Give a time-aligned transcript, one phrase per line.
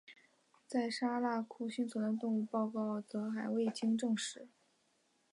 [0.65, 4.49] 在砂拉越幸存的动物报告则还未经证实。